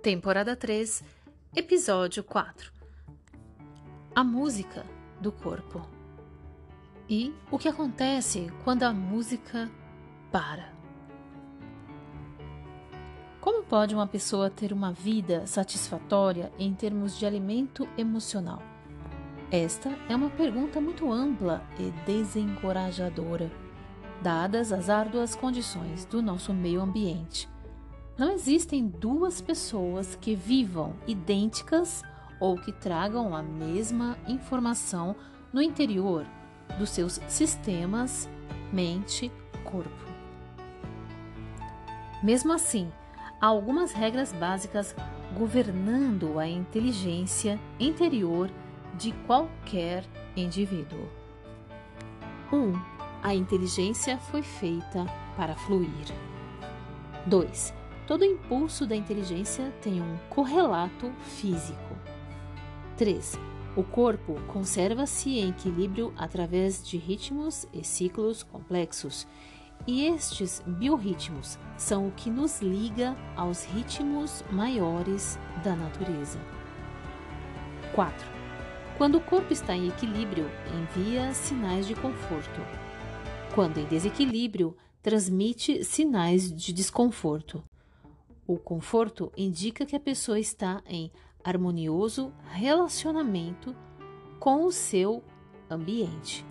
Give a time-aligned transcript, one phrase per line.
[0.00, 1.04] temporada 3,
[1.54, 2.72] episódio 4.
[4.14, 4.86] A música
[5.20, 5.86] do corpo.
[7.06, 9.70] E o que acontece quando a música
[10.32, 10.72] para?
[13.42, 18.62] Como pode uma pessoa ter uma vida satisfatória em termos de alimento emocional?
[19.50, 23.50] Esta é uma pergunta muito ampla e desencorajadora,
[24.22, 27.46] dadas as árduas condições do nosso meio ambiente
[28.20, 32.02] não existem duas pessoas que vivam idênticas
[32.38, 35.16] ou que tragam a mesma informação
[35.50, 36.26] no interior
[36.78, 38.28] dos seus sistemas
[38.70, 40.04] mente-corpo.
[42.22, 42.92] Mesmo assim,
[43.40, 44.94] há algumas regras básicas
[45.38, 48.50] governando a inteligência interior
[48.98, 50.04] de qualquer
[50.36, 51.08] indivíduo.
[52.52, 52.56] 1.
[52.56, 52.78] Um,
[53.22, 55.06] a inteligência foi feita
[55.38, 55.88] para fluir.
[57.26, 57.79] 2.
[58.10, 61.96] Todo impulso da inteligência tem um correlato físico.
[62.96, 63.38] 3.
[63.76, 69.28] O corpo conserva-se em equilíbrio através de ritmos e ciclos complexos,
[69.86, 76.40] e estes biorritmos são o que nos liga aos ritmos maiores da natureza.
[77.94, 78.26] 4.
[78.98, 80.50] Quando o corpo está em equilíbrio,
[80.80, 82.60] envia sinais de conforto.
[83.54, 87.62] Quando em desequilíbrio, transmite sinais de desconforto.
[88.50, 91.12] O conforto indica que a pessoa está em
[91.44, 93.76] harmonioso relacionamento
[94.40, 95.22] com o seu
[95.70, 96.44] ambiente.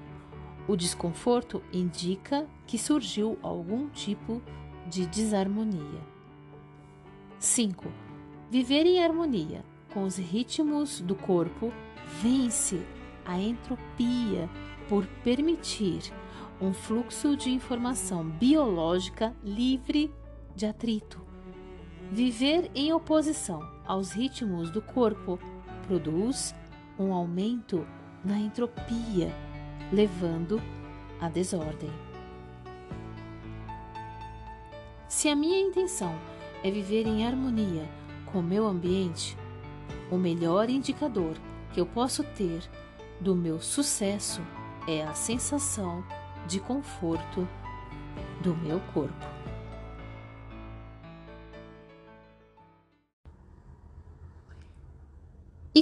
[0.66, 4.42] O desconforto indica que surgiu algum tipo
[4.88, 6.00] de desarmonia.
[7.38, 7.92] 5.
[8.50, 11.70] Viver em harmonia com os ritmos do corpo
[12.22, 12.82] vence
[13.26, 14.50] a entropia
[14.88, 16.14] por permitir
[16.62, 20.10] um fluxo de informação biológica livre
[20.56, 21.28] de atrito
[22.12, 25.40] Viver em oposição aos ritmos do corpo
[25.86, 26.56] produz
[26.98, 27.86] um aumento
[28.26, 29.32] na entropia,
[29.94, 30.60] levando
[31.22, 31.92] à desordem.
[35.08, 36.18] Se a minha intenção
[36.64, 37.88] é viver em harmonia
[38.26, 39.38] com o meu ambiente,
[40.10, 41.36] o melhor indicador
[41.74, 42.64] que eu posso ter
[43.22, 44.42] do meu sucesso
[44.88, 46.04] é a sensação
[46.48, 47.48] de conforto
[48.42, 49.39] do meu corpo.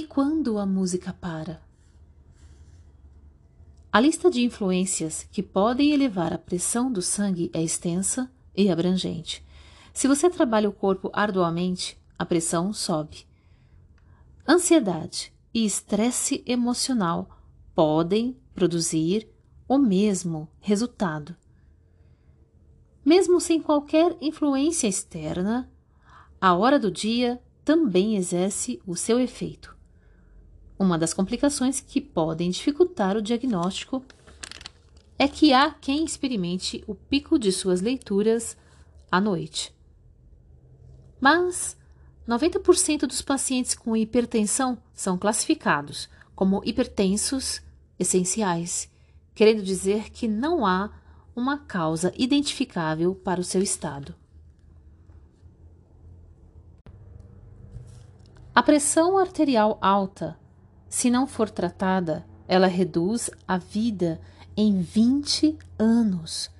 [0.08, 1.62] Quando a música para?
[3.92, 9.44] A lista de influências que podem elevar a pressão do sangue é extensa e abrangente.
[9.92, 13.26] Se você trabalha o corpo arduamente, a pressão sobe.
[14.48, 17.28] Ansiedade e estresse emocional
[17.74, 19.28] podem produzir
[19.68, 21.36] o mesmo resultado.
[23.04, 25.70] Mesmo sem qualquer influência externa,
[26.40, 29.77] a hora do dia também exerce o seu efeito.
[30.78, 34.04] Uma das complicações que podem dificultar o diagnóstico
[35.18, 38.56] é que há quem experimente o pico de suas leituras
[39.10, 39.74] à noite.
[41.20, 41.76] Mas
[42.28, 47.60] 90% dos pacientes com hipertensão são classificados como hipertensos
[47.98, 48.88] essenciais,
[49.34, 50.90] querendo dizer que não há
[51.34, 54.14] uma causa identificável para o seu estado.
[58.54, 60.38] A pressão arterial alta
[60.88, 64.20] se não for tratada, ela reduz a vida
[64.56, 66.50] em 20 anos,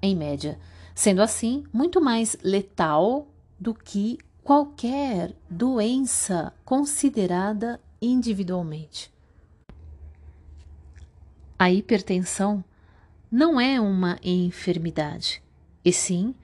[0.00, 0.58] em média,
[0.94, 3.26] sendo assim muito mais letal
[3.58, 9.12] do que qualquer doença considerada individualmente.
[11.58, 12.62] A hipertensão
[13.30, 15.42] não é uma enfermidade,
[15.84, 16.34] e sim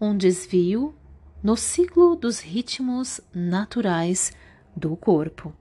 [0.00, 0.94] um desvio
[1.42, 4.32] no ciclo dos ritmos naturais
[4.74, 5.52] do corpo.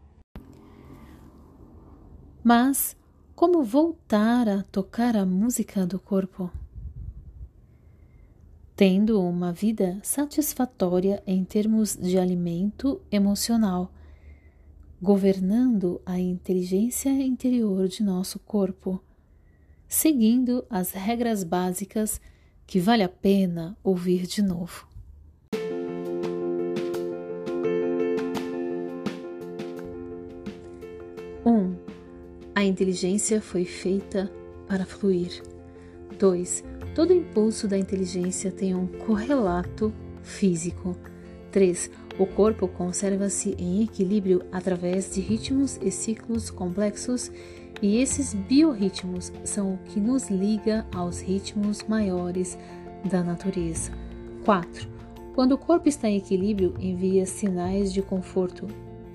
[2.44, 2.98] Mas
[3.34, 6.52] como voltar a tocar a música do corpo?
[8.76, 13.94] Tendo uma vida satisfatória em termos de alimento emocional,
[15.02, 19.02] governando a inteligência interior de nosso corpo,
[19.88, 22.20] seguindo as regras básicas
[22.68, 24.93] que vale a pena ouvir de novo.
[32.64, 34.32] A inteligência foi feita
[34.68, 35.44] para fluir.
[36.18, 36.64] 2.
[36.96, 40.96] Todo impulso da inteligência tem um correlato físico.
[41.52, 41.92] 3.
[42.18, 47.30] O corpo conserva-se em equilíbrio através de ritmos e ciclos complexos,
[47.82, 52.58] e esses biorritmos são o que nos liga aos ritmos maiores
[53.04, 53.92] da natureza.
[54.46, 54.88] 4.
[55.36, 58.68] Quando o corpo está em equilíbrio, envia sinais de conforto.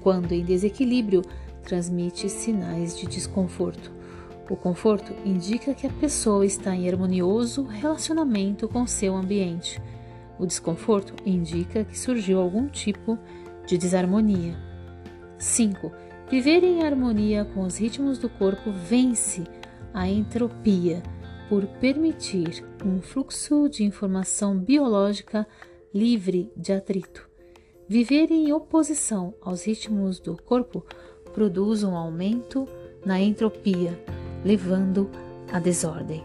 [0.02, 1.22] Quando em desequilíbrio,
[1.68, 3.92] transmite sinais de desconforto.
[4.48, 9.80] O conforto indica que a pessoa está em harmonioso relacionamento com seu ambiente.
[10.38, 13.18] O desconforto indica que surgiu algum tipo
[13.66, 14.56] de desarmonia.
[15.36, 15.92] 5.
[16.30, 19.44] Viver em harmonia com os ritmos do corpo vence
[19.92, 21.02] a entropia
[21.50, 25.46] por permitir um fluxo de informação biológica
[25.92, 27.28] livre de atrito.
[27.86, 30.84] Viver em oposição aos ritmos do corpo
[31.28, 32.66] produz um aumento
[33.04, 33.98] na entropia,
[34.44, 35.10] levando
[35.52, 36.24] à desordem.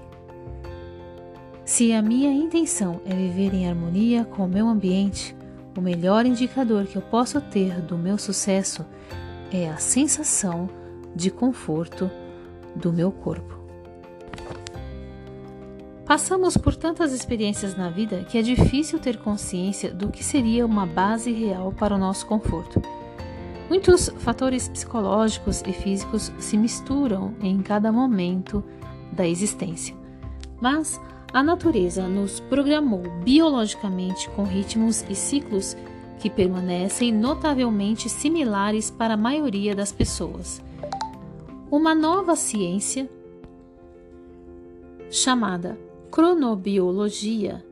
[1.66, 5.36] Se a minha intenção é viver em harmonia com o meu ambiente,
[5.78, 8.86] o melhor indicador que eu posso ter do meu sucesso
[9.52, 10.70] é a sensação
[11.16, 12.10] de conforto
[12.76, 13.54] do meu corpo.
[16.06, 20.86] Passamos por tantas experiências na vida que é difícil ter consciência do que seria uma
[20.86, 22.82] base real para o nosso conforto.
[23.74, 28.64] Muitos fatores psicológicos e físicos se misturam em cada momento
[29.12, 29.96] da existência.
[30.62, 31.02] Mas
[31.34, 35.76] a natureza nos programou biologicamente com ritmos e ciclos
[36.20, 40.62] que permanecem notavelmente similares para a maioria das pessoas.
[41.72, 43.10] Uma nova ciência
[45.10, 45.80] chamada
[46.12, 47.66] cronobiologia,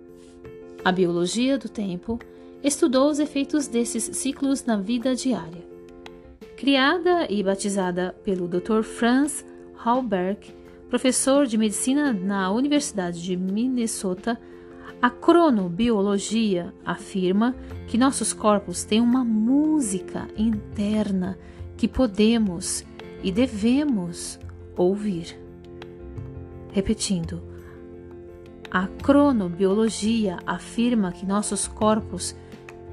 [0.83, 2.18] a biologia do tempo,
[2.63, 5.69] estudou os efeitos desses ciclos na vida diária.
[6.56, 8.83] Criada e batizada pelo Dr.
[8.83, 9.45] Franz
[9.83, 10.53] Halberg,
[10.89, 14.39] professor de medicina na Universidade de Minnesota,
[15.01, 17.56] a cronobiologia afirma
[17.88, 21.39] que nossos corpos têm uma música interna
[21.75, 22.86] que podemos
[23.24, 24.39] e devemos
[24.77, 25.36] ouvir.
[26.71, 27.42] Repetindo,
[28.69, 32.36] a cronobiologia afirma que nossos corpos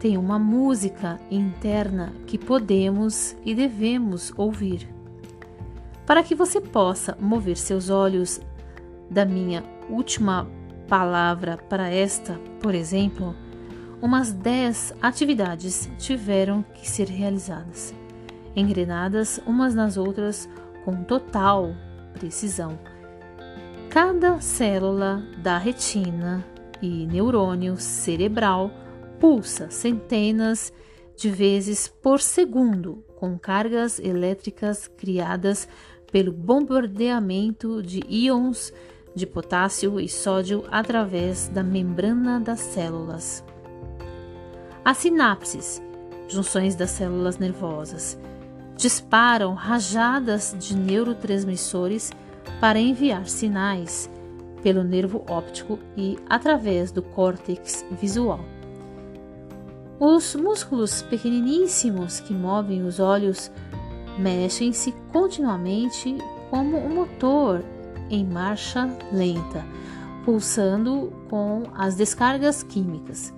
[0.00, 4.88] têm uma música interna que podemos e devemos ouvir.
[6.06, 8.40] Para que você possa mover seus olhos
[9.10, 10.48] da minha última
[10.88, 13.34] palavra para esta, por exemplo,
[14.00, 17.94] umas 10 atividades tiveram que ser realizadas,
[18.54, 20.48] engrenadas umas nas outras
[20.84, 21.74] com total
[22.14, 22.78] precisão
[23.90, 26.44] Cada célula da retina
[26.80, 28.70] e neurônio cerebral
[29.20, 30.72] pulsa centenas
[31.16, 35.68] de vezes por segundo com cargas elétricas criadas
[36.10, 38.72] pelo bombardeamento de íons
[39.14, 43.44] de potássio e sódio através da membrana das células.
[44.84, 45.82] As sinapses,
[46.28, 48.18] junções das células nervosas,
[48.76, 52.12] disparam rajadas de neurotransmissores
[52.60, 54.08] para enviar sinais
[54.62, 58.57] pelo nervo óptico e através do córtex visual.
[60.00, 63.50] Os músculos pequeniníssimos que movem os olhos
[64.16, 66.16] mexem-se continuamente
[66.50, 67.64] como um motor
[68.08, 69.66] em marcha lenta,
[70.24, 73.34] pulsando com as descargas químicas.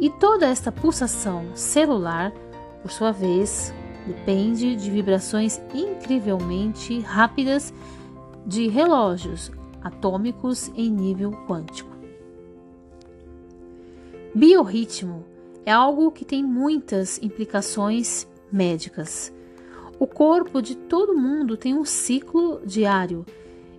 [0.00, 2.32] E toda esta pulsação celular,
[2.80, 3.70] por sua vez,
[4.06, 7.72] depende de vibrações incrivelmente rápidas
[8.46, 9.52] de relógios
[9.82, 11.94] atômicos em nível quântico.
[14.34, 15.35] Biorritmo
[15.66, 19.32] é algo que tem muitas implicações médicas.
[19.98, 23.26] O corpo de todo mundo tem um ciclo diário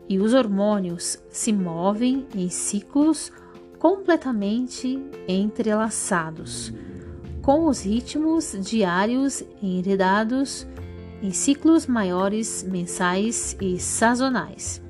[0.10, 3.32] e os hormônios se movem em ciclos
[3.80, 6.74] completamente entrelaçados,
[7.42, 10.68] com os ritmos diários heredados
[11.22, 14.87] em ciclos maiores, mensais e sazonais.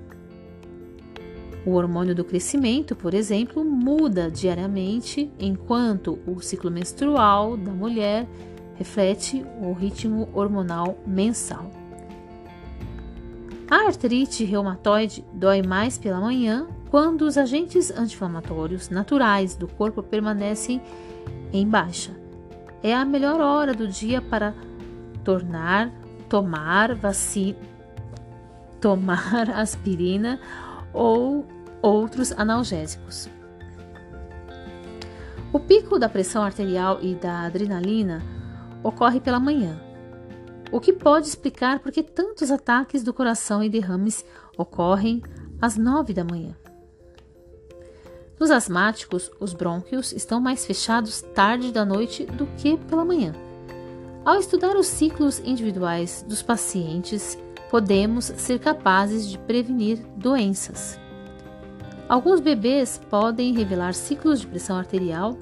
[1.68, 8.26] O hormônio do crescimento, por exemplo, muda diariamente, enquanto o ciclo menstrual da mulher
[8.76, 11.70] reflete o ritmo hormonal mensal.
[13.70, 20.82] A artrite reumatoide dói mais pela manhã quando os agentes anti-inflamatórios naturais do corpo permanecem
[21.52, 22.14] em baixa.
[22.82, 24.56] É a melhor hora do dia para
[25.22, 25.92] tornar
[26.30, 27.58] tomar vacina,
[28.80, 30.40] tomar aspirina
[30.94, 31.46] ou
[31.88, 33.30] outros analgésicos.
[35.52, 38.22] O pico da pressão arterial e da adrenalina
[38.84, 39.80] ocorre pela manhã,
[40.72, 44.26] o que pode explicar por que tantos ataques do coração e derrames
[44.58, 45.22] ocorrem
[45.62, 46.56] às nove da manhã.
[48.40, 53.34] Nos asmáticos, os brônquios estão mais fechados tarde da noite do que pela manhã.
[54.24, 57.38] Ao estudar os ciclos individuais dos pacientes,
[57.72, 61.00] podemos ser capazes de prevenir doenças.
[62.10, 65.38] Alguns bebês podem revelar ciclos de pressão arterial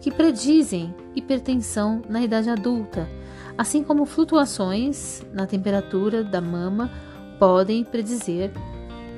[0.00, 3.08] que predizem hipertensão na idade adulta,
[3.56, 6.90] assim como flutuações na temperatura da mama
[7.38, 8.52] podem predizer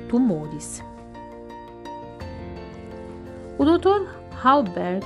[0.07, 0.81] tumores.
[3.57, 4.07] O Dr.
[4.41, 5.05] Halberg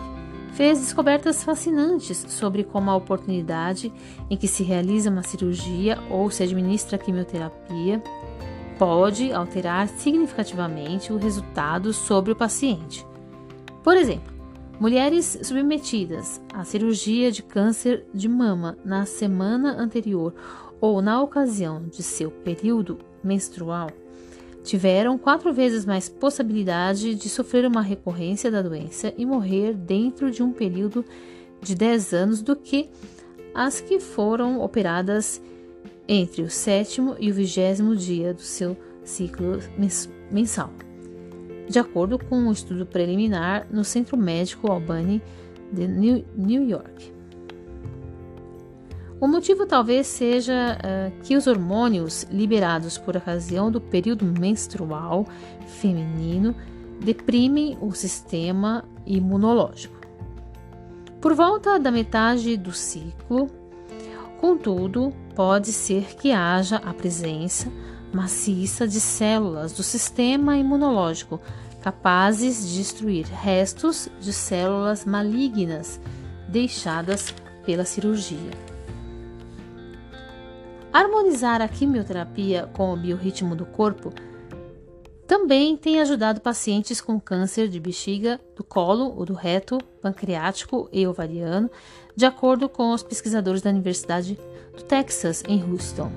[0.53, 3.91] fez descobertas fascinantes sobre como a oportunidade
[4.29, 8.01] em que se realiza uma cirurgia ou se administra quimioterapia
[8.77, 13.05] pode alterar significativamente o resultado sobre o paciente.
[13.83, 14.33] Por exemplo,
[14.79, 20.33] mulheres submetidas à cirurgia de câncer de mama na semana anterior
[20.79, 23.89] ou na ocasião de seu período menstrual
[24.63, 30.43] tiveram quatro vezes mais possibilidade de sofrer uma recorrência da doença e morrer dentro de
[30.43, 31.05] um período
[31.61, 32.89] de 10 anos do que
[33.55, 35.41] as que foram operadas
[36.07, 39.59] entre o sétimo e o vigésimo dia do seu ciclo
[40.31, 40.71] mensal,
[41.69, 45.21] de acordo com um estudo preliminar no Centro Médico Albany
[45.71, 47.13] de New York.
[49.19, 55.25] O motivo talvez seja uh, que os hormônios liberados por ocasião do período menstrual
[55.65, 56.55] feminino
[57.03, 59.97] deprimem o sistema imunológico.
[61.19, 63.49] Por volta da metade do ciclo,
[64.37, 67.71] contudo, pode ser que haja a presença
[68.13, 71.39] maciça de células do sistema imunológico
[71.81, 75.99] capazes de destruir restos de células malignas
[76.47, 77.33] deixadas
[77.65, 78.51] pela cirurgia.
[80.91, 84.11] Harmonizar a quimioterapia com o biorritmo do corpo
[85.27, 91.05] também tem ajudado pacientes com câncer de bexiga, do colo ou do reto, pancreático e
[91.05, 91.69] ovariano,
[92.17, 94.39] de acordo com os pesquisadores da Universidade
[94.75, 96.11] do Texas, em Houston.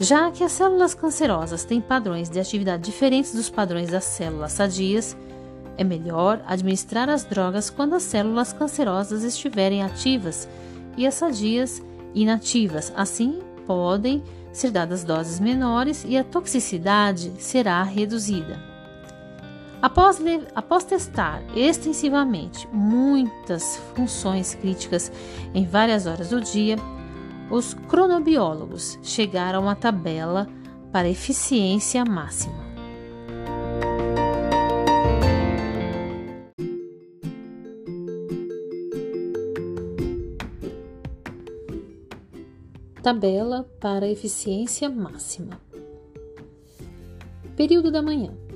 [0.00, 5.16] Já que as células cancerosas têm padrões de atividade diferentes dos padrões das células sadias,
[5.76, 10.48] é melhor administrar as drogas quando as células cancerosas estiverem ativas
[10.96, 11.80] e as sadias
[12.12, 12.92] inativas.
[12.96, 13.38] Assim,
[13.68, 14.20] podem
[14.52, 18.77] ser dadas doses menores e a toxicidade será reduzida.
[19.80, 20.20] Após,
[20.56, 25.12] após, testar extensivamente muitas funções críticas
[25.54, 26.76] em várias horas do dia,
[27.48, 30.48] os cronobiólogos chegaram à tabela
[30.90, 32.66] para eficiência máxima.
[43.00, 45.60] Tabela para eficiência máxima.
[47.56, 48.47] Período da manhã.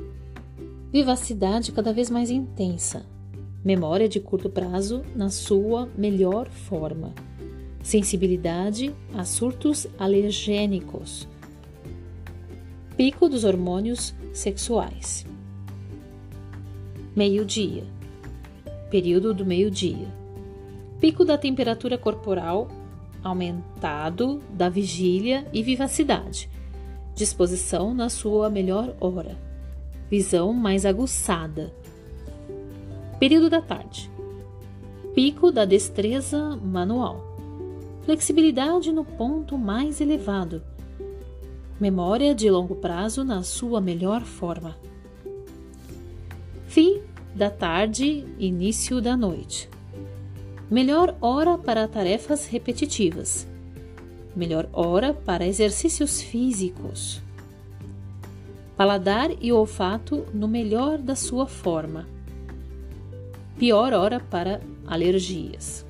[0.92, 3.06] Vivacidade cada vez mais intensa.
[3.64, 7.14] Memória de curto prazo na sua melhor forma.
[7.82, 11.26] Sensibilidade a surtos alergênicos,
[12.94, 15.24] pico dos hormônios sexuais.
[17.16, 17.84] Meio-dia,
[18.90, 20.08] período do meio-dia,
[21.00, 22.68] pico da temperatura corporal
[23.24, 26.50] aumentado da vigília e vivacidade,
[27.14, 29.51] disposição na sua melhor hora,
[30.12, 31.72] visão mais aguçada.
[33.18, 34.10] Período da tarde,
[35.14, 37.32] pico da destreza manual
[38.04, 40.62] flexibilidade no ponto mais elevado,
[41.80, 44.76] memória de longo prazo na sua melhor forma.
[46.66, 47.00] Fim
[47.34, 49.70] da tarde, início da noite.
[50.70, 53.46] Melhor hora para tarefas repetitivas.
[54.36, 57.22] Melhor hora para exercícios físicos.
[58.76, 62.08] Paladar e olfato no melhor da sua forma.
[63.58, 65.86] Pior hora para alergias.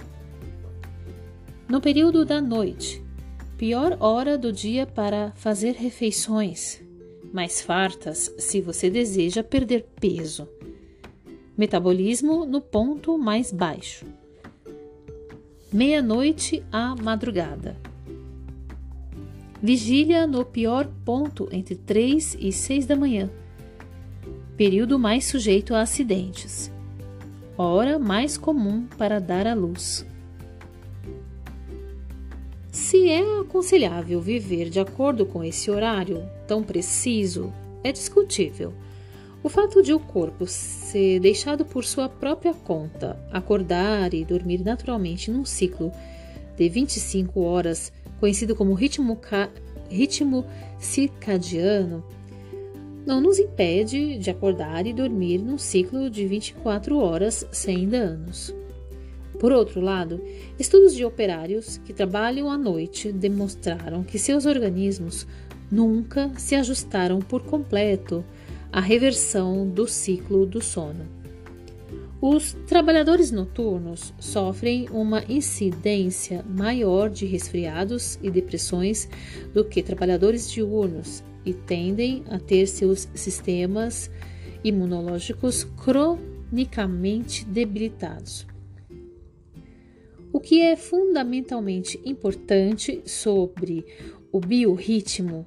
[1.69, 3.03] No período da noite,
[3.57, 6.83] pior hora do dia para fazer refeições,
[7.33, 10.49] mais fartas se você deseja perder peso.
[11.57, 14.05] Metabolismo no ponto mais baixo.
[15.73, 17.77] Meia-noite à madrugada.
[19.65, 23.31] Vigília no pior ponto entre 3 e 6 da manhã.
[24.57, 26.69] Período mais sujeito a acidentes.
[27.57, 30.05] Hora mais comum para dar à luz.
[32.73, 37.53] Se é aconselhável viver de acordo com esse horário tão preciso,
[37.85, 38.75] é discutível.
[39.45, 45.31] O fato de o corpo ser deixado por sua própria conta, acordar e dormir naturalmente
[45.31, 45.93] num ciclo
[46.57, 47.93] de 25 horas,
[48.23, 49.21] conhecido como ritmo,
[49.91, 50.47] ritmo
[50.79, 52.05] circadiano,
[53.05, 58.55] não nos impede de acordar e dormir num ciclo de 24 horas sem danos.
[59.41, 60.23] Por outro lado,
[60.57, 65.27] estudos de operários que trabalham à noite demonstraram que seus organismos
[65.69, 68.25] nunca se ajustaram por completo
[68.71, 71.22] à reversão do ciclo do sono.
[72.25, 79.09] Os trabalhadores noturnos sofrem uma incidência maior de resfriados e depressões
[79.53, 84.09] do que trabalhadores diurnos e tendem a ter seus sistemas
[84.63, 88.47] imunológicos cronicamente debilitados.
[90.33, 93.85] O que é fundamentalmente importante sobre
[94.31, 95.45] o biorritmo,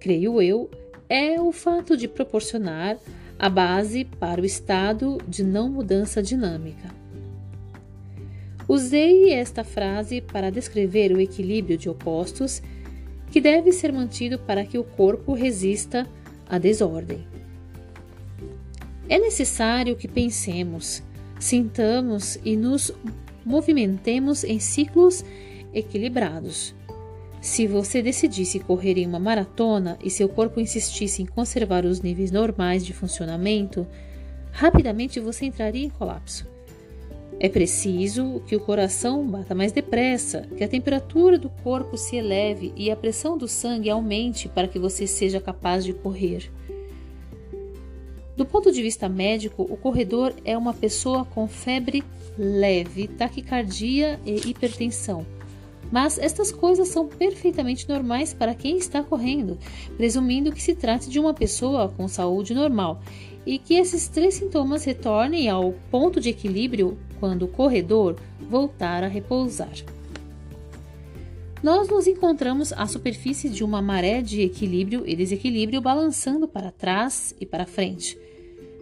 [0.00, 0.68] creio eu,
[1.08, 2.98] é o fato de proporcionar
[3.38, 6.88] a base para o estado de não mudança dinâmica.
[8.66, 12.60] Usei esta frase para descrever o equilíbrio de opostos
[13.30, 16.06] que deve ser mantido para que o corpo resista
[16.48, 17.26] à desordem.
[19.08, 21.02] É necessário que pensemos,
[21.38, 22.92] sintamos e nos
[23.44, 25.24] movimentemos em ciclos
[25.72, 26.74] equilibrados
[27.40, 32.30] se você decidisse correr em uma maratona e seu corpo insistisse em conservar os níveis
[32.30, 33.86] normais de funcionamento,
[34.50, 36.46] rapidamente você entraria em colapso.
[37.40, 42.72] É preciso que o coração bata mais depressa, que a temperatura do corpo se eleve
[42.76, 46.50] e a pressão do sangue aumente para que você seja capaz de correr.
[48.36, 52.02] Do ponto de vista médico, o corredor é uma pessoa com febre
[52.36, 55.24] leve, taquicardia e hipertensão
[55.90, 59.58] mas estas coisas são perfeitamente normais para quem está correndo,
[59.96, 63.00] presumindo que se trate de uma pessoa com saúde normal
[63.46, 69.08] e que esses três sintomas retornem ao ponto de equilíbrio quando o corredor voltar a
[69.08, 69.72] repousar.
[71.62, 77.34] Nós nos encontramos à superfície de uma maré de equilíbrio e desequilíbrio balançando para trás
[77.40, 78.16] e para frente.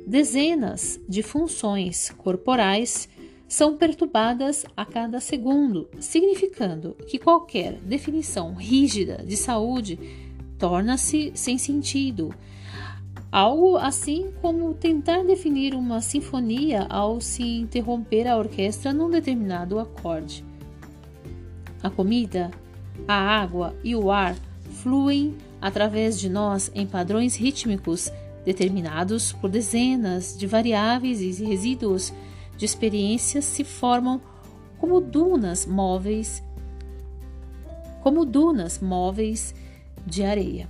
[0.07, 3.09] Dezenas de funções corporais
[3.49, 9.99] são perturbadas a cada segundo, significando que qualquer definição rígida de saúde
[10.59, 12.35] torna-se sem sentido.
[13.31, 20.45] Algo assim como tentar definir uma sinfonia ao se interromper a orquestra num determinado acorde.
[21.83, 22.51] A comida,
[23.07, 24.35] a água e o ar
[24.71, 28.11] fluem através de nós em padrões rítmicos
[28.45, 32.13] determinados por dezenas de variáveis e resíduos
[32.57, 34.21] de experiências se formam
[34.79, 36.43] como dunas móveis,
[38.03, 39.55] como dunas móveis
[40.07, 40.69] de areia.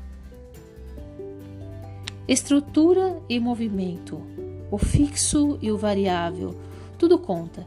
[2.26, 4.20] Estrutura e movimento,
[4.70, 6.56] o fixo e o variável,
[6.98, 7.66] tudo conta.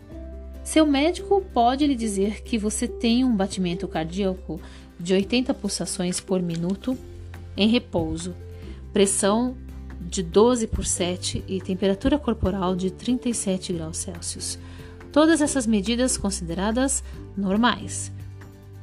[0.64, 4.60] Seu médico pode lhe dizer que você tem um batimento cardíaco
[5.00, 6.98] de 80 pulsações por minuto
[7.56, 8.36] em repouso,
[8.92, 9.56] pressão
[10.00, 14.58] de 12 por 7 e temperatura corporal de 37 graus Celsius.
[15.12, 17.04] Todas essas medidas consideradas
[17.36, 18.12] normais.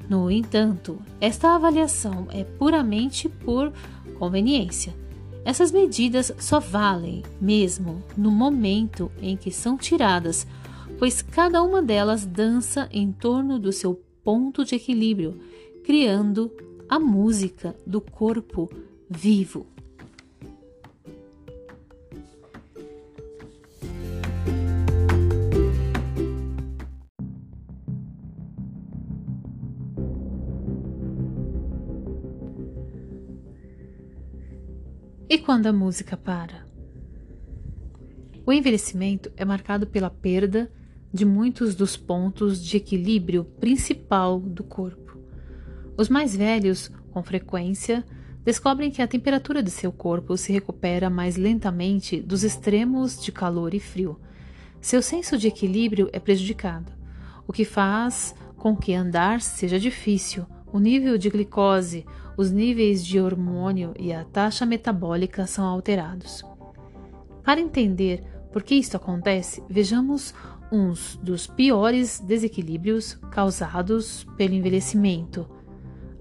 [0.08, 3.72] No entanto, esta avaliação é puramente por
[4.18, 4.94] conveniência.
[5.44, 10.46] Essas medidas só valem mesmo no momento em que são tiradas,
[10.98, 15.40] pois cada uma delas dança em torno do seu ponto de equilíbrio,
[15.84, 16.50] criando
[16.88, 18.68] a música do corpo
[19.08, 19.66] vivo.
[35.46, 36.66] Quando a música para?
[38.44, 40.68] O envelhecimento é marcado pela perda
[41.14, 45.16] de muitos dos pontos de equilíbrio principal do corpo.
[45.96, 48.04] Os mais velhos, com frequência,
[48.44, 53.72] descobrem que a temperatura de seu corpo se recupera mais lentamente dos extremos de calor
[53.72, 54.18] e frio.
[54.80, 56.90] Seu senso de equilíbrio é prejudicado,
[57.46, 60.44] o que faz com que andar seja difícil.
[60.72, 62.04] O nível de glicose,
[62.36, 66.44] os níveis de hormônio e a taxa metabólica são alterados.
[67.42, 70.34] Para entender por que isto acontece, vejamos
[70.70, 75.48] uns dos piores desequilíbrios causados pelo envelhecimento: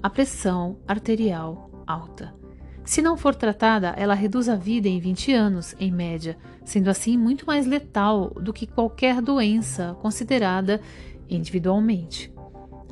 [0.02, 2.34] a pressão arterial alta.
[2.84, 7.18] Se não for tratada, ela reduz a vida em 20 anos, em média, sendo assim
[7.18, 10.80] muito mais letal do que qualquer doença considerada
[11.28, 12.35] individualmente.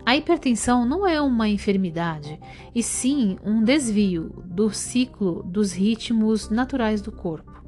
[0.05, 2.37] A hipertensão não é uma enfermidade,
[2.75, 7.63] e sim um desvio do ciclo dos ritmos naturais do corpo.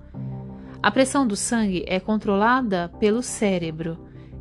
[0.83, 3.97] A pressão do sangue é controlada pelo cérebro,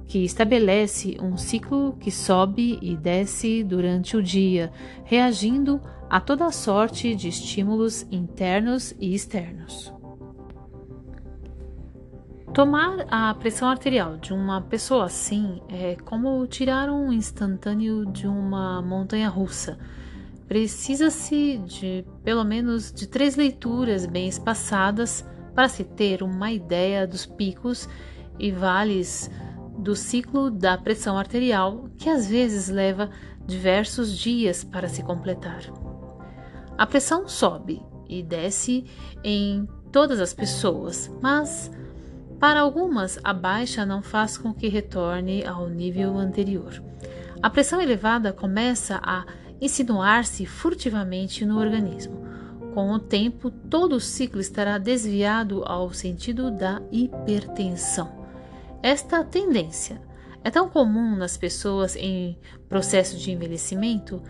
[0.07, 4.73] que estabelece um ciclo que sobe e desce durante o dia,
[5.05, 5.81] reagindo
[6.11, 9.93] a toda sorte de estímulos internos e externos.
[12.55, 18.81] Tomar a pressão arterial de uma pessoa assim é como tirar um instantâneo de uma
[18.81, 19.77] montanha russa.
[20.47, 27.27] Precisa-se de pelo menos de três leituras bem espaçadas para se ter uma ideia dos
[27.27, 27.89] picos
[28.39, 29.29] e vales
[29.77, 33.11] do ciclo da pressão arterial, que às vezes leva
[33.45, 35.63] diversos dias para se completar.
[36.79, 38.85] A pressão sobe e desce
[39.25, 41.69] em todas as pessoas, mas
[42.39, 46.83] para algumas a baixa não faz com que retorne ao nível anterior.
[47.43, 49.25] A pressão elevada começa a
[49.61, 52.25] insinuar-se furtivamente no organismo.
[52.75, 58.25] Com o tempo, todo o ciclo estará desviado ao sentido da hipertensão.
[58.83, 60.01] Esta tendência
[60.43, 62.37] é tão comum nas pessoas em
[62.69, 64.23] processo de envelhecimento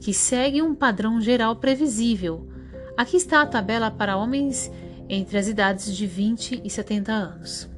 [0.00, 2.48] que segue um padrão geral previsível.
[2.96, 4.70] Aqui está a tabela para homens
[5.08, 7.68] entre as idades de 20 e 70 anos.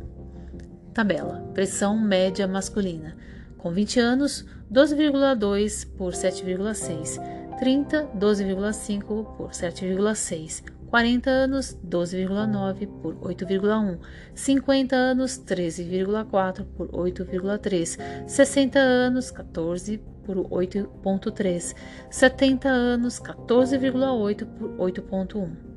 [0.93, 3.17] Tabela: pressão média masculina.
[3.57, 7.21] Com 20 anos, 12,2 por 7,6,
[7.59, 13.99] 30, 12,5 por 7,6, 40 anos, 12,9 por 8,1,
[14.35, 21.75] 50 anos, 13,4 por 8,3, 60 anos, 14 por 8,3,
[22.11, 25.70] 70 anos, 14,8 por 8,1.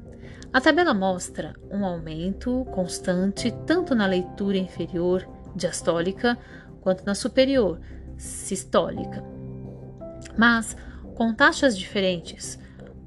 [0.54, 6.38] A tabela mostra um aumento constante tanto na leitura inferior diastólica
[6.80, 7.80] quanto na superior
[8.16, 9.24] sistólica,
[10.38, 10.78] mas
[11.16, 12.60] com taxas diferentes,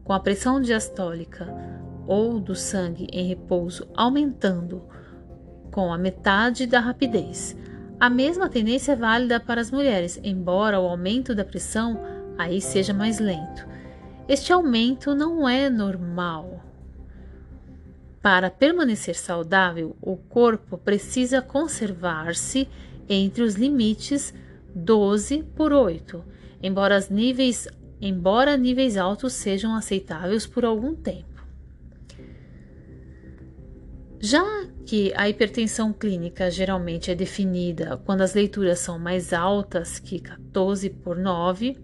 [0.02, 1.46] com a pressão diastólica
[2.04, 4.82] ou do sangue em repouso aumentando
[5.70, 7.56] com a metade da rapidez.
[8.00, 12.00] A mesma tendência é válida para as mulheres, embora o aumento da pressão
[12.36, 13.68] aí seja mais lento.
[14.28, 16.55] Este aumento não é normal.
[18.26, 22.68] Para permanecer saudável, o corpo precisa conservar-se
[23.08, 24.34] entre os limites
[24.74, 26.24] 12 por 8,
[26.60, 27.68] embora, níveis,
[28.00, 31.40] embora níveis altos sejam aceitáveis por algum tempo.
[34.18, 34.44] Já
[34.84, 40.90] que a hipertensão clínica geralmente é definida quando as leituras são mais altas que 14
[40.90, 41.76] por 9,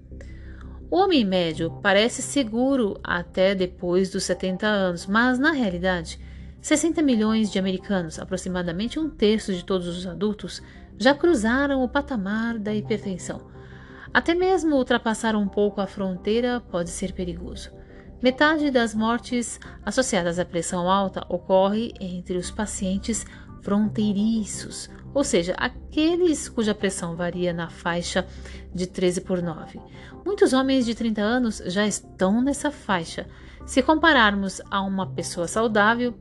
[0.90, 6.18] o homem médio parece seguro até depois dos 70 anos, mas na realidade,
[6.62, 10.62] 60 milhões de americanos, aproximadamente um terço de todos os adultos,
[10.96, 13.50] já cruzaram o patamar da hipertensão.
[14.14, 17.70] Até mesmo ultrapassar um pouco a fronteira pode ser perigoso.
[18.22, 23.26] Metade das mortes associadas à pressão alta ocorre entre os pacientes
[23.60, 28.24] fronteiriços, ou seja, aqueles cuja pressão varia na faixa
[28.72, 29.80] de 13 por 9.
[30.24, 33.26] Muitos homens de 30 anos já estão nessa faixa.
[33.66, 36.14] Se compararmos a uma pessoa saudável,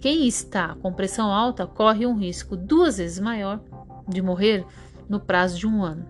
[0.00, 3.60] quem está com pressão alta corre um risco duas vezes maior
[4.08, 4.64] de morrer
[5.08, 6.06] no prazo de um ano,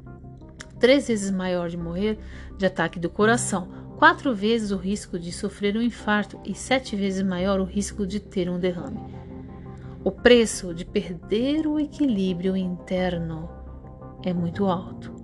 [0.78, 2.18] três vezes maior de morrer
[2.58, 7.22] de ataque do coração, quatro vezes o risco de sofrer um infarto e sete vezes
[7.22, 9.00] maior o risco de ter um derrame.
[10.04, 13.48] O preço de perder o equilíbrio interno
[14.24, 15.14] é muito alto.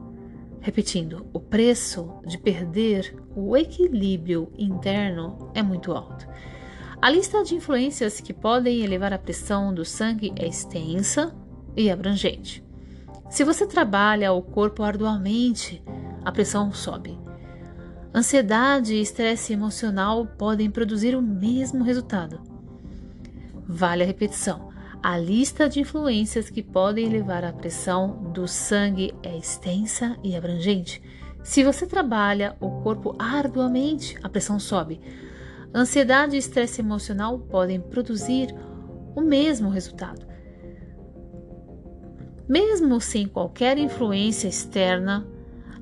[0.61, 6.27] Repetindo, o preço de perder o equilíbrio interno é muito alto.
[7.03, 11.35] A lista de influências que podem elevar a pressão do sangue é extensa
[11.77, 12.65] e abrangente.
[13.29, 15.83] Se você trabalha o corpo arduamente,
[16.25, 17.19] a pressão sobe.
[18.15, 22.41] Ansiedade e estresse emocional podem produzir o mesmo resultado.
[23.67, 24.71] Vale a repetição.
[25.03, 31.03] A lista de influências que podem elevar a pressão do sangue é extensa e abrangente.
[31.43, 35.01] Se você trabalha o corpo arduamente, a pressão sobe.
[35.75, 38.55] Ansiedade e estresse emocional podem produzir
[39.17, 40.27] o mesmo resultado.
[42.47, 45.27] Mesmo sem qualquer influência externa,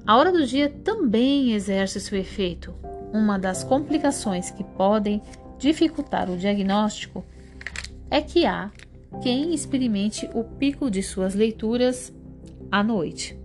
[0.07, 2.73] a hora do dia também exerce seu efeito.
[3.13, 5.21] Uma das complicações que podem
[5.59, 7.25] dificultar o diagnóstico
[8.09, 8.71] é que há
[9.21, 12.13] quem experimente o pico de suas leituras
[12.71, 13.37] à noite.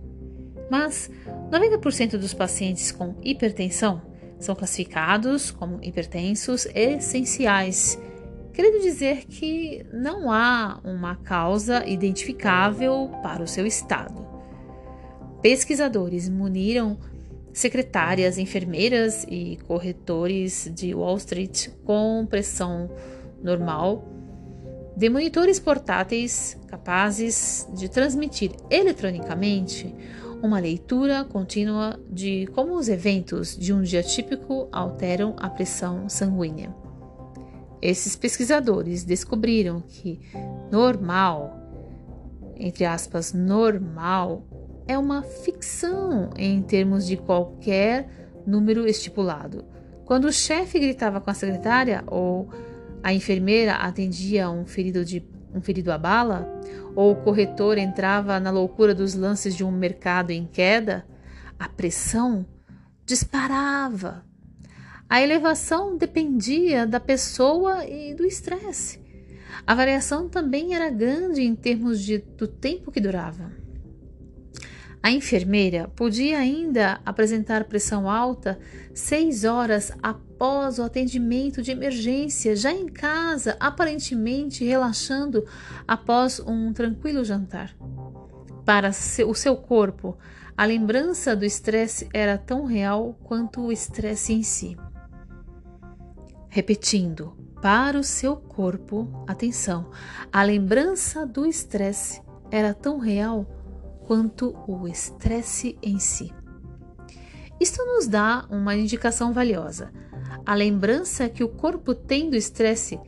[0.70, 1.10] Mas
[1.50, 4.02] 90% dos pacientes com hipertensão
[4.38, 7.98] são classificados como hipertensos essenciais
[8.56, 14.26] querendo dizer que não há uma causa identificável para o seu estado.
[15.42, 16.98] Pesquisadores muniram
[17.52, 22.90] secretárias, enfermeiras e corretores de Wall Street com pressão
[23.42, 24.08] normal
[24.96, 29.94] de monitores portáteis capazes de transmitir eletronicamente
[30.46, 36.74] uma leitura contínua de como os eventos de um dia típico alteram a pressão sanguínea.
[37.82, 40.20] Esses pesquisadores descobriram que
[40.70, 41.54] normal,
[42.56, 44.44] entre aspas, normal,
[44.86, 48.08] é uma ficção em termos de qualquer
[48.46, 49.64] número estipulado.
[50.04, 52.48] Quando o chefe gritava com a secretária ou
[53.02, 56.46] a enfermeira atendia um ferido de um ferido à bala,
[56.96, 61.06] ou o corretor entrava na loucura dos lances de um mercado em queda,
[61.58, 62.46] a pressão
[63.04, 64.24] disparava.
[65.08, 68.98] A elevação dependia da pessoa e do estresse.
[69.66, 73.52] A variação também era grande em termos de, do tempo que durava.
[75.06, 78.58] A enfermeira podia ainda apresentar pressão alta
[78.92, 85.46] seis horas após o atendimento de emergência, já em casa, aparentemente relaxando
[85.86, 87.72] após um tranquilo jantar.
[88.64, 90.18] Para o seu corpo,
[90.56, 94.76] a lembrança do estresse era tão real quanto o estresse em si.
[96.48, 99.88] Repetindo, para o seu corpo, atenção,
[100.32, 103.55] a lembrança do estresse era tão real
[104.06, 106.32] quanto o estresse em si.
[107.60, 109.90] Isto nos dá uma indicação valiosa.
[110.44, 113.00] A lembrança que o corpo tem do estresse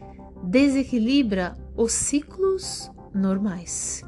[0.42, 4.02] desequilibra os ciclos normais.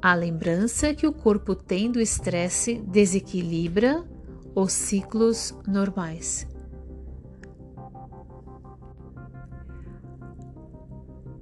[0.00, 4.04] A lembrança que o corpo tem do estresse desequilibra
[4.54, 6.46] os ciclos normais.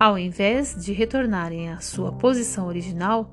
[0.00, 3.32] Ao invés de retornarem à sua posição original,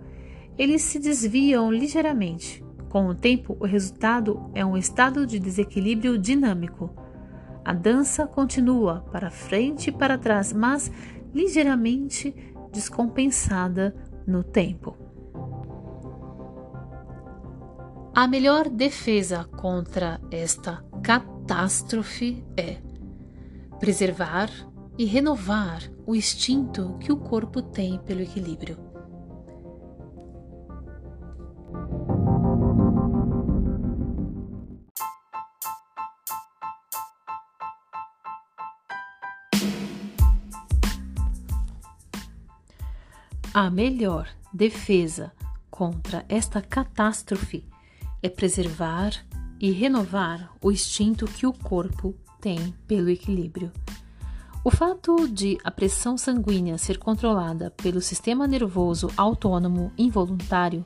[0.61, 2.63] eles se desviam ligeiramente.
[2.87, 6.95] Com o tempo, o resultado é um estado de desequilíbrio dinâmico.
[7.65, 10.91] A dança continua para frente e para trás, mas
[11.33, 12.35] ligeiramente
[12.71, 13.95] descompensada
[14.27, 14.95] no tempo.
[18.13, 22.77] A melhor defesa contra esta catástrofe é
[23.79, 24.51] preservar
[24.95, 28.90] e renovar o instinto que o corpo tem pelo equilíbrio.
[43.53, 45.33] A melhor defesa
[45.69, 47.65] contra esta catástrofe
[48.23, 49.11] é preservar
[49.59, 53.69] e renovar o instinto que o corpo tem pelo equilíbrio.
[54.63, 60.85] O fato de a pressão sanguínea ser controlada pelo sistema nervoso autônomo involuntário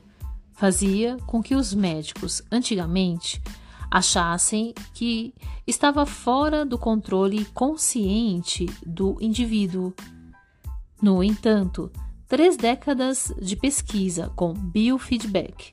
[0.52, 3.40] fazia com que os médicos, antigamente,
[3.88, 5.32] achassem que
[5.64, 9.94] estava fora do controle consciente do indivíduo.
[11.00, 11.92] No entanto,
[12.28, 15.72] Três décadas de pesquisa com biofeedback,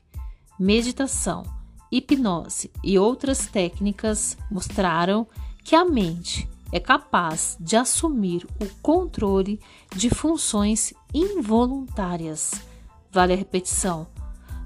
[0.58, 1.42] meditação,
[1.90, 5.26] hipnose e outras técnicas mostraram
[5.64, 9.58] que a mente é capaz de assumir o controle
[9.96, 12.52] de funções involuntárias.
[13.10, 14.06] Vale a repetição.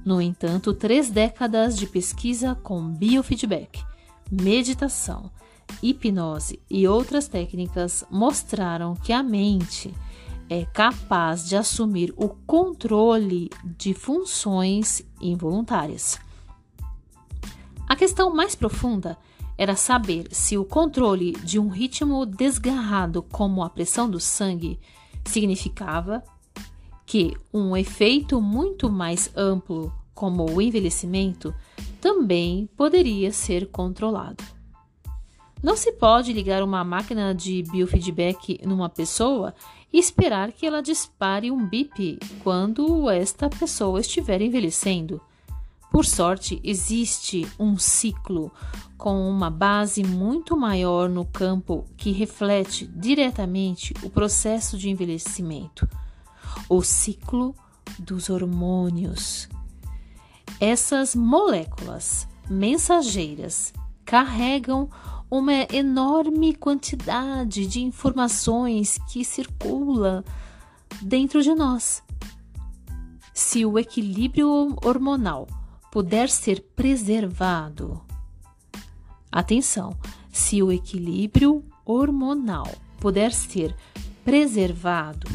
[0.04, 3.82] No entanto, três décadas de pesquisa com biofeedback,
[4.30, 5.30] meditação,
[5.82, 9.94] hipnose e outras técnicas mostraram que a mente
[10.48, 16.18] é capaz de assumir o controle de funções involuntárias.
[17.86, 19.16] A questão mais profunda
[19.56, 24.78] era saber se o controle de um ritmo desgarrado, como a pressão do sangue,
[25.24, 26.22] significava
[27.04, 31.54] que um efeito muito mais amplo, como o envelhecimento,
[32.00, 34.57] também poderia ser controlado.
[35.62, 39.54] Não se pode ligar uma máquina de biofeedback numa pessoa
[39.92, 45.20] e esperar que ela dispare um bip quando esta pessoa estiver envelhecendo.
[45.90, 48.52] Por sorte, existe um ciclo
[48.96, 55.88] com uma base muito maior no campo que reflete diretamente o processo de envelhecimento
[56.68, 57.54] o ciclo
[57.98, 59.48] dos hormônios.
[60.60, 63.72] Essas moléculas mensageiras
[64.04, 64.88] carregam
[65.30, 70.24] uma enorme quantidade de informações que circula
[71.02, 72.02] dentro de nós.
[73.34, 75.46] Se o equilíbrio hormonal
[75.92, 78.00] puder ser preservado,
[79.30, 79.96] atenção,
[80.32, 83.76] se o equilíbrio hormonal puder ser
[84.24, 85.28] preservado,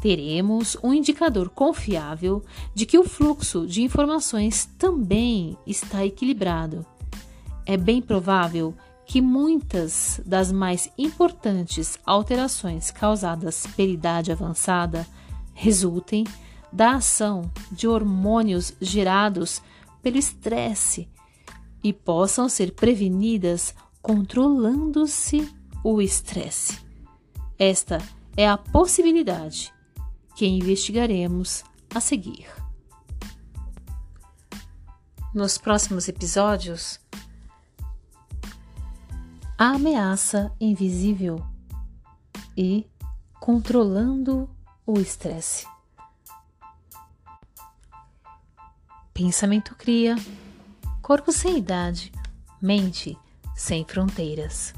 [0.00, 6.84] teremos um indicador confiável de que o fluxo de informações também está equilibrado.
[7.64, 8.74] É bem provável
[9.06, 15.06] que muitas das mais importantes alterações causadas pela idade avançada
[15.54, 16.24] resultem
[16.72, 19.60] da ação de hormônios gerados
[20.02, 21.08] pelo estresse
[21.84, 25.48] e possam ser prevenidas controlando-se
[25.84, 26.78] o estresse.
[27.58, 28.00] Esta
[28.36, 29.72] é a possibilidade
[30.34, 32.46] que investigaremos a seguir.
[35.34, 37.00] Nos próximos episódios,
[39.58, 41.44] a ameaça invisível
[42.56, 42.86] e
[43.40, 44.48] controlando
[44.86, 45.66] o estresse.
[49.12, 50.16] Pensamento cria,
[51.00, 52.12] corpo sem idade,
[52.60, 53.16] mente
[53.54, 54.74] sem fronteiras.